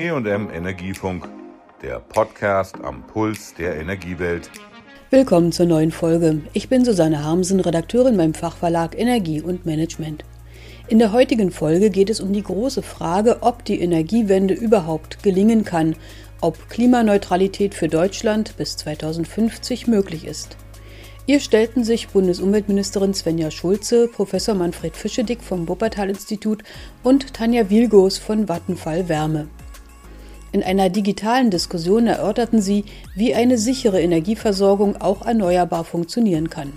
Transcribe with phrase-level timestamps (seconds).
[0.00, 1.28] EM Energiefunk,
[1.82, 4.50] der Podcast am Puls der Energiewelt.
[5.10, 6.40] Willkommen zur neuen Folge.
[6.54, 10.24] Ich bin Susanne Harmsen, Redakteurin beim Fachverlag Energie und Management.
[10.88, 15.66] In der heutigen Folge geht es um die große Frage, ob die Energiewende überhaupt gelingen
[15.66, 15.94] kann,
[16.40, 20.56] ob Klimaneutralität für Deutschland bis 2050 möglich ist.
[21.26, 26.62] Ihr stellten sich Bundesumweltministerin Svenja Schulze, Professor Manfred Fischedick vom Wuppertal-Institut
[27.02, 29.48] und Tanja Wilgos von Vattenfall Wärme.
[30.52, 36.72] In einer digitalen Diskussion erörterten sie, wie eine sichere Energieversorgung auch erneuerbar funktionieren kann.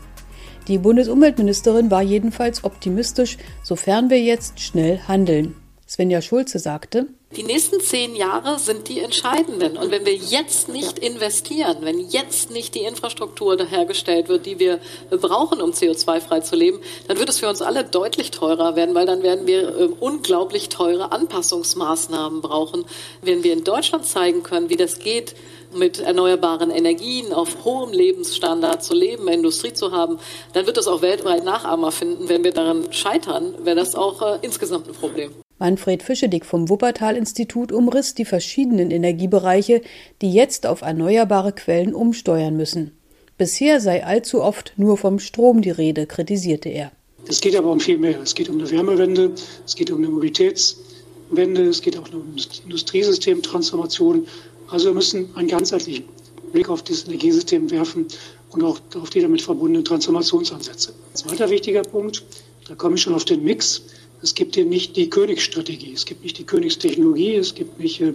[0.67, 5.55] Die Bundesumweltministerin war jedenfalls optimistisch, sofern wir jetzt schnell handeln.
[5.93, 9.77] Svenja Schulze sagte, die nächsten zehn Jahre sind die entscheidenden.
[9.77, 14.79] Und wenn wir jetzt nicht investieren, wenn jetzt nicht die Infrastruktur hergestellt wird, die wir
[15.11, 19.05] brauchen, um CO2-frei zu leben, dann wird es für uns alle deutlich teurer werden, weil
[19.05, 22.85] dann werden wir äh, unglaublich teure Anpassungsmaßnahmen brauchen.
[23.21, 25.35] Wenn wir in Deutschland zeigen können, wie das geht,
[25.75, 30.17] mit erneuerbaren Energien auf hohem Lebensstandard zu leben, Industrie zu haben,
[30.53, 32.29] dann wird es auch weltweit Nachahmer finden.
[32.29, 35.31] Wenn wir daran scheitern, wäre das auch äh, insgesamt ein Problem.
[35.63, 39.81] Manfred Fischedick vom Wuppertal-Institut umriss die verschiedenen Energiebereiche,
[40.21, 42.91] die jetzt auf erneuerbare Quellen umsteuern müssen.
[43.37, 46.91] Bisher sei allzu oft nur vom Strom die Rede, kritisierte er.
[47.29, 48.19] Es geht aber um viel mehr.
[48.21, 49.31] Es geht um eine Wärmewende,
[49.65, 54.27] es geht um eine Mobilitätswende, es geht auch um Industriesystemtransformation.
[54.67, 56.03] Also wir müssen einen ganzheitlichen
[56.51, 58.07] Blick auf das Energiesystem werfen
[58.49, 60.93] und auch auf die damit verbundenen Transformationsansätze.
[61.13, 62.21] Zweiter wichtiger Punkt,
[62.67, 63.83] da komme ich schon auf den Mix.
[64.23, 68.13] Es gibt hier nicht die Königsstrategie, es gibt nicht die Königstechnologie, es gibt nicht äh,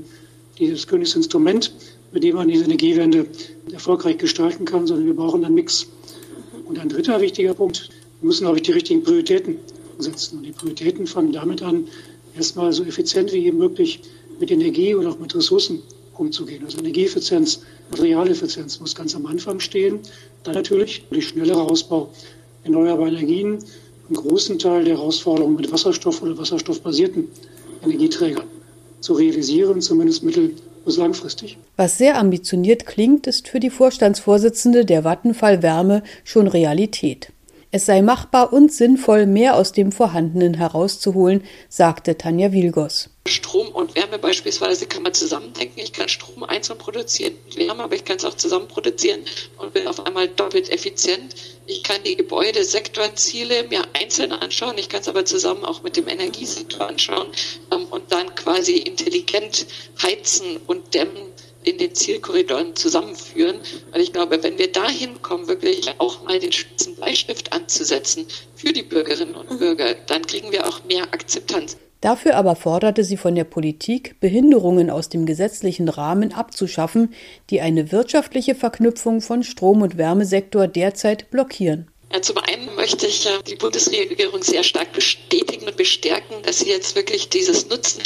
[0.59, 1.70] dieses Königsinstrument,
[2.12, 3.27] mit dem man diese Energiewende
[3.70, 5.87] erfolgreich gestalten kann, sondern wir brauchen einen Mix.
[6.65, 9.56] Und ein dritter wichtiger Punkt, wir müssen, glaube ich, die richtigen Prioritäten
[9.98, 10.39] setzen.
[10.39, 11.87] Und die Prioritäten fangen damit an,
[12.34, 14.00] erstmal so effizient wie möglich
[14.41, 15.83] mit Energie und auch mit Ressourcen
[16.17, 16.65] umzugehen.
[16.65, 20.00] Also Energieeffizienz, Materialeffizienz muss ganz am Anfang stehen.
[20.44, 22.09] Dann natürlich der schnellere Ausbau
[22.65, 23.59] erneuerbarer Energien,
[24.09, 27.29] einen großen Teil der Herausforderungen mit Wasserstoff oder wasserstoffbasierten
[27.83, 28.45] Energieträgern
[29.01, 30.55] zu realisieren, zumindest mittel-
[30.85, 31.59] bis langfristig.
[31.77, 37.33] Was sehr ambitioniert klingt, ist für die Vorstandsvorsitzende der Vattenfall Wärme schon Realität.
[37.71, 43.11] Es sei machbar und sinnvoll, mehr aus dem Vorhandenen herauszuholen, sagte Tanja Wilgos.
[43.27, 45.78] Strom und Wärme beispielsweise kann man zusammendenken.
[45.78, 49.21] Ich kann Strom einzeln produzieren, Wärme, aber ich kann es auch zusammen produzieren
[49.59, 51.34] und bin auf einmal doppelt effizient.
[51.67, 54.78] Ich kann die Gebäudesektorziele mir einzeln anschauen.
[54.78, 57.27] Ich kann es aber zusammen auch mit dem Energiesektor anschauen
[57.71, 59.67] ähm, und dann quasi intelligent
[60.03, 61.34] heizen und dämmen
[61.69, 63.61] in den Zielkorridoren zusammenführen.
[63.93, 68.73] Weil ich glaube, wenn wir dahin kommen, wirklich auch mal den spitzen Bleistift anzusetzen für
[68.73, 71.77] die Bürgerinnen und Bürger, dann kriegen wir auch mehr Akzeptanz.
[72.01, 77.12] Dafür aber forderte sie von der Politik, Behinderungen aus dem gesetzlichen Rahmen abzuschaffen,
[77.51, 81.91] die eine wirtschaftliche Verknüpfung von Strom- und Wärmesektor derzeit blockieren.
[82.12, 86.71] Ja, zum einen möchte ich ja die Bundesregierung sehr stark bestätigen und bestärken, dass sie
[86.71, 88.01] jetzt wirklich dieses Nutzen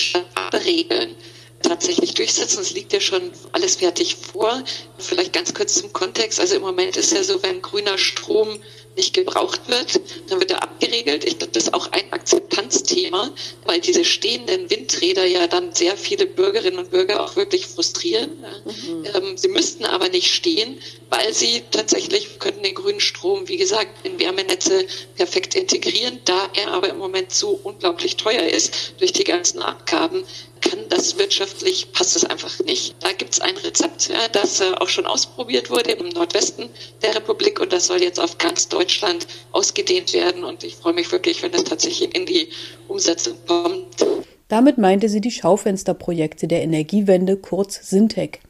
[0.65, 1.15] regeln
[1.63, 2.61] tatsächlich durchsetzen.
[2.61, 4.63] Es liegt ja schon alles fertig vor.
[4.99, 6.41] Vielleicht ganz kurz zum Kontext.
[6.41, 8.61] Also im Moment ist ja so, wenn grüner Strom
[8.97, 11.25] nicht gebraucht wird, dann wird er abgeregelt.
[11.25, 13.31] Ich glaube, das ist auch ein Akzeptanzthema,
[13.65, 18.45] weil diese stehenden Windräder ja dann sehr viele Bürgerinnen und Bürger auch wirklich frustrieren.
[18.65, 19.05] Mhm.
[19.15, 20.79] Ähm, sie müssten aber nicht stehen,
[21.09, 24.87] weil sie tatsächlich könnten den grünen Strom, wie gesagt, in Wärmenetze
[25.17, 26.21] perfekt integrieren.
[26.25, 30.25] Da er aber im Moment so unglaublich teuer ist durch die ganzen Abgaben,
[30.63, 32.95] kann das wirtschaftlich, passt es einfach nicht.
[33.01, 36.71] Da gibt es ein Rezept, das äh, auch schon ausprobiert wurde im Nordwesten
[37.03, 41.11] der Republik und das soll jetzt auf ganz Deutschland ausgedehnt werden und ich freue mich
[41.13, 42.49] wirklich, wenn das tatsächlich in die
[42.89, 44.07] Umsetzung kommt.
[44.49, 48.41] Damit meinte sie die Schaufensterprojekte der Energiewende, kurz Sintec.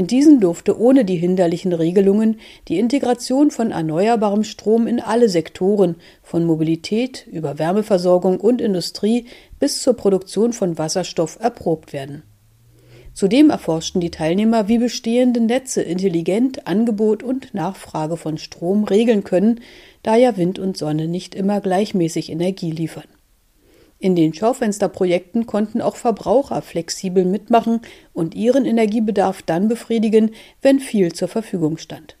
[0.00, 5.96] In diesen durfte ohne die hinderlichen Regelungen die Integration von erneuerbarem Strom in alle Sektoren,
[6.22, 9.26] von Mobilität über Wärmeversorgung und Industrie
[9.58, 12.22] bis zur Produktion von Wasserstoff erprobt werden.
[13.12, 19.60] Zudem erforschten die Teilnehmer, wie bestehende Netze intelligent Angebot und Nachfrage von Strom regeln können,
[20.02, 23.04] da ja Wind und Sonne nicht immer gleichmäßig Energie liefern.
[24.02, 27.82] In den Schaufensterprojekten konnten auch Verbraucher flexibel mitmachen
[28.14, 30.30] und ihren Energiebedarf dann befriedigen,
[30.62, 32.16] wenn viel zur Verfügung stand.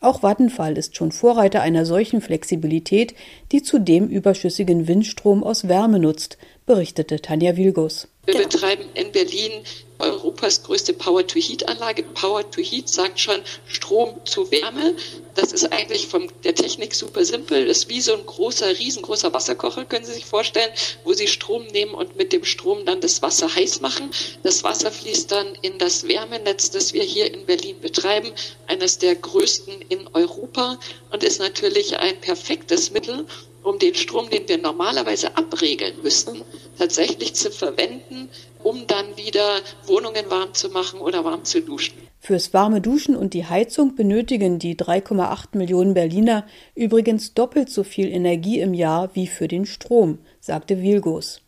[0.00, 3.14] Auch Vattenfall ist schon Vorreiter einer solchen Flexibilität,
[3.52, 8.08] die zudem überschüssigen Windstrom aus Wärme nutzt, berichtete Tanja Wilgos.
[8.26, 8.48] Wir genau.
[8.48, 9.64] betreiben in Berlin
[9.98, 12.02] Europas größte Power-to-Heat-Anlage.
[12.02, 14.94] Power-to-Heat sagt schon Strom zu Wärme.
[15.34, 17.66] Das ist eigentlich von der Technik super simpel.
[17.66, 20.70] Das ist wie so ein großer, riesengroßer Wasserkocher, können Sie sich vorstellen,
[21.04, 24.10] wo Sie Strom nehmen und mit dem Strom dann das Wasser heiß machen.
[24.42, 28.32] Das Wasser fließt dann in das Wärmenetz, das wir hier in Berlin betreiben,
[28.66, 30.78] eines der größten in Europa
[31.10, 33.24] und ist natürlich ein perfektes Mittel,
[33.66, 36.42] um den Strom, den wir normalerweise abregeln müssten,
[36.78, 38.28] tatsächlich zu verwenden,
[38.62, 41.96] um dann wieder Wohnungen warm zu machen oder warm zu duschen.
[42.20, 46.46] Fürs warme Duschen und die Heizung benötigen die 3,8 Millionen Berliner
[46.76, 51.40] übrigens doppelt so viel Energie im Jahr wie für den Strom, sagte Wilgos.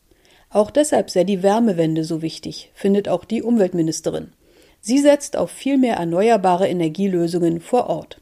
[0.51, 4.33] Auch deshalb sei die Wärmewende so wichtig, findet auch die Umweltministerin.
[4.81, 8.21] Sie setzt auf viel mehr erneuerbare Energielösungen vor Ort.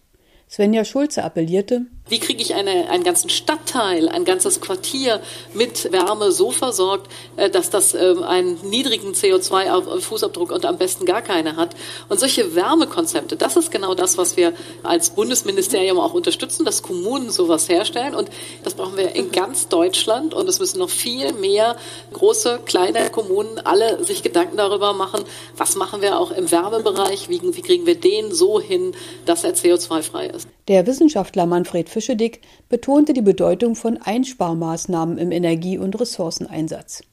[0.49, 5.21] Svenja Schulze appellierte, wie kriege ich eine, einen ganzen Stadtteil, ein ganzes Quartier
[5.55, 11.23] mit Wärme so versorgt, äh, dass das ähm, einen niedrigen CO2-Fußabdruck und am besten gar
[11.23, 11.75] keine hat?
[12.09, 14.53] Und solche Wärmekonzepte, das ist genau das, was wir
[14.85, 18.15] als Bundesministerium auch unterstützen, dass Kommunen sowas herstellen.
[18.15, 18.31] Und
[18.63, 20.33] das brauchen wir in ganz Deutschland.
[20.33, 21.77] Und es müssen noch viel mehr
[22.13, 25.25] große, kleine Kommunen alle sich Gedanken darüber machen,
[25.57, 28.95] was machen wir auch im Wärmebereich, wie, wie kriegen wir den so hin,
[29.25, 30.49] dass er CO2-frei ist.
[30.69, 37.05] Der Wissenschaftler Manfred Fischedick betonte die Bedeutung von Einsparmaßnahmen im Energie- und Ressourceneinsatz.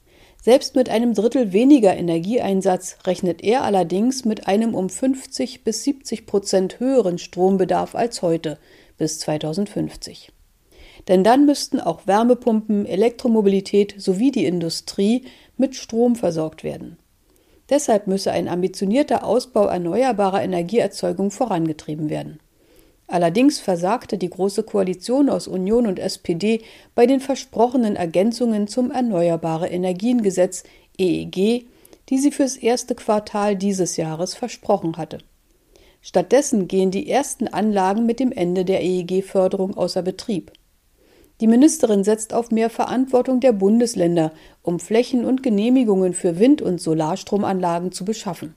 [0.42, 6.26] Selbst mit einem Drittel weniger Energieeinsatz rechnet er allerdings mit einem um 50 bis 70
[6.26, 8.58] Prozent höheren Strombedarf als heute
[8.98, 10.32] bis 2050.
[11.06, 15.26] Denn dann müssten auch Wärmepumpen, Elektromobilität sowie die Industrie
[15.56, 16.98] mit Strom versorgt werden.
[17.70, 22.40] Deshalb müsse ein ambitionierter Ausbau erneuerbarer Energieerzeugung vorangetrieben werden.
[23.06, 26.62] Allerdings versagte die Große Koalition aus Union und SPD
[26.94, 30.64] bei den versprochenen Ergänzungen zum Erneuerbare Energiengesetz
[30.98, 31.66] EEG,
[32.08, 35.18] die sie fürs erste Quartal dieses Jahres versprochen hatte.
[36.00, 40.52] Stattdessen gehen die ersten Anlagen mit dem Ende der EEG-Förderung außer Betrieb.
[41.40, 46.80] Die Ministerin setzt auf mehr Verantwortung der Bundesländer, um Flächen und Genehmigungen für Wind- und
[46.80, 48.54] Solarstromanlagen zu beschaffen.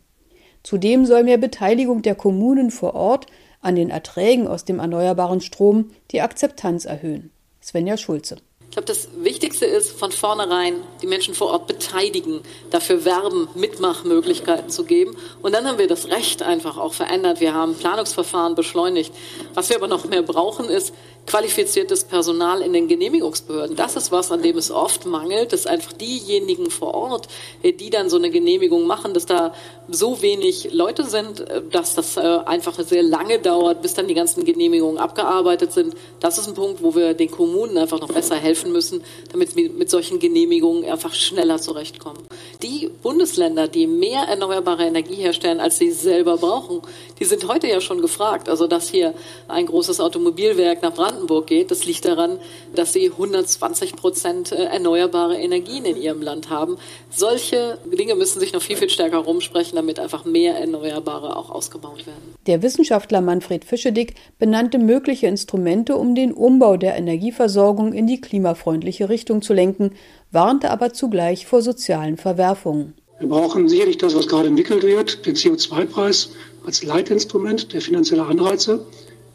[0.61, 3.27] Zudem soll mehr Beteiligung der Kommunen vor Ort
[3.62, 7.31] an den Erträgen aus dem erneuerbaren Strom die Akzeptanz erhöhen.
[7.62, 8.38] Svenja Schulze.
[8.69, 14.69] Ich glaube, das Wichtigste ist, von vornherein die Menschen vor Ort beteiligen, dafür werben, Mitmachmöglichkeiten
[14.69, 15.15] zu geben.
[15.42, 17.39] Und dann haben wir das Recht einfach auch verändert.
[17.39, 19.13] Wir haben Planungsverfahren beschleunigt.
[19.54, 20.94] Was wir aber noch mehr brauchen, ist
[21.27, 23.75] qualifiziertes Personal in den Genehmigungsbehörden.
[23.75, 27.27] Das ist was, an dem es oft mangelt, dass einfach diejenigen vor Ort,
[27.62, 29.53] äh, die dann so eine Genehmigung machen, dass da
[29.89, 34.13] so wenig Leute sind, äh, dass das äh, einfach sehr lange dauert, bis dann die
[34.13, 35.95] ganzen Genehmigungen abgearbeitet sind.
[36.21, 39.68] Das ist ein Punkt, wo wir den Kommunen einfach noch besser helfen müssen, damit sie
[39.68, 42.25] mit solchen Genehmigungen einfach schneller zurechtkommen.
[42.63, 46.81] Die Bundesländer, die mehr erneuerbare Energie herstellen, als sie selber brauchen,
[47.19, 48.47] die sind heute ja schon gefragt.
[48.47, 49.13] Also, dass hier
[49.50, 51.71] ein großes Automobilwerk nach Brandenburg Brandenburg geht.
[51.71, 52.39] Das liegt daran,
[52.75, 56.77] dass sie 120 Prozent äh, erneuerbare Energien in ihrem Land haben.
[57.09, 62.05] Solche Dinge müssen sich noch viel, viel stärker rumsprechen, damit einfach mehr Erneuerbare auch ausgebaut
[62.05, 62.35] werden.
[62.45, 69.09] Der Wissenschaftler Manfred Fischedick benannte mögliche Instrumente, um den Umbau der Energieversorgung in die klimafreundliche
[69.09, 69.91] Richtung zu lenken,
[70.31, 72.93] warnte aber zugleich vor sozialen Verwerfungen.
[73.19, 76.29] Wir brauchen sicherlich das, was gerade entwickelt wird, den CO2-Preis
[76.65, 78.85] als Leitinstrument der finanzielle Anreize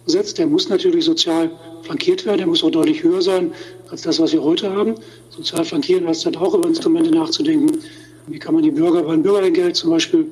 [0.07, 0.39] setzt.
[0.39, 1.51] Der muss natürlich sozial
[1.83, 2.39] flankiert werden.
[2.39, 3.53] Der muss auch deutlich höher sein
[3.91, 4.95] als das, was wir heute haben.
[5.31, 7.79] Sozial flankieren heißt dann auch über Instrumente nachzudenken.
[8.27, 10.27] Wie kann man die Bürger beim Bürgergeld zum Beispiel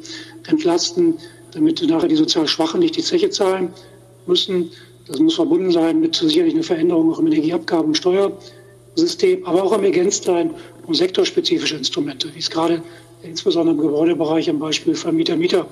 [0.47, 1.15] entlasten,
[1.53, 3.71] damit nachher die sozial Schwachen nicht die Zeche zahlen
[4.27, 4.71] müssen.
[5.07, 9.73] Das muss verbunden sein mit sicherlich einer Veränderung auch im Energieabgaben- und Steuersystem, aber auch
[9.73, 10.51] am ergänzt sein
[10.87, 12.83] um sektorspezifische Instrumente, wie es gerade
[13.23, 15.67] insbesondere im Gebäudebereich am Beispiel Vermieter-Mieter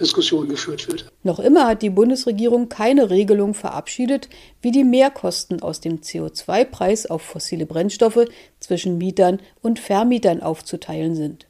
[0.00, 1.06] Diskussion geführt wird.
[1.22, 4.28] Noch immer hat die Bundesregierung keine Regelung verabschiedet,
[4.60, 8.26] wie die Mehrkosten aus dem CO2-Preis auf fossile Brennstoffe
[8.60, 11.46] zwischen Mietern und Vermietern aufzuteilen sind.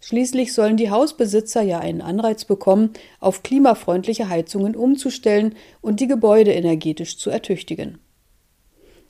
[0.00, 6.52] Schließlich sollen die Hausbesitzer ja einen Anreiz bekommen, auf klimafreundliche Heizungen umzustellen und die Gebäude
[6.52, 7.98] energetisch zu ertüchtigen.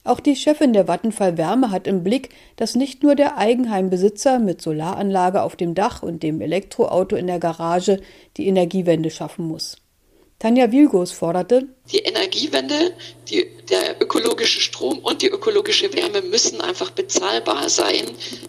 [0.04, 4.60] Auch die Chefin der Vattenfall Wärme hat im Blick, dass nicht nur der Eigenheimbesitzer mit
[4.60, 8.00] Solaranlage auf dem Dach und dem Elektroauto in der Garage
[8.36, 9.83] die Energiewende schaffen muss.
[10.44, 12.92] Tanja Wilgos forderte, die Energiewende,
[13.30, 18.04] die, der ökologische Strom und die ökologische Wärme müssen einfach bezahlbar sein.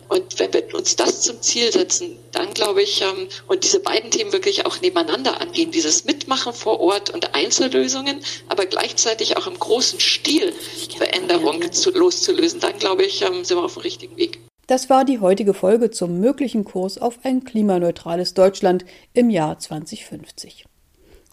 [0.10, 4.12] Und wenn wir uns das zum Ziel setzen, dann glaube ich, ähm, und diese beiden
[4.12, 9.58] Themen wirklich auch nebeneinander angehen, dieses Mitmachen vor Ort und Einzellösungen, aber gleichzeitig auch im
[9.58, 10.52] großen Stil
[10.98, 14.42] Veränderungen zu, loszulösen, dann glaube ich, ähm, sind wir auf dem richtigen Weg.
[14.68, 18.84] Das war die heutige Folge zum möglichen Kurs auf ein klimaneutrales Deutschland
[19.14, 20.66] im Jahr 2050.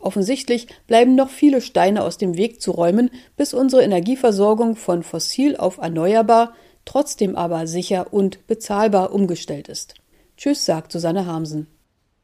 [0.02, 5.56] Offensichtlich bleiben noch viele Steine aus dem Weg zu räumen, bis unsere Energieversorgung von fossil
[5.56, 6.54] auf erneuerbar,
[6.84, 9.94] trotzdem aber sicher und bezahlbar umgestellt ist.
[10.36, 11.68] Tschüss, sagt Susanne Hamsen.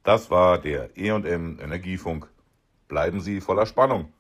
[0.03, 2.29] Das war der E&M Energiefunk.
[2.89, 4.13] Bleiben Sie voller Spannung.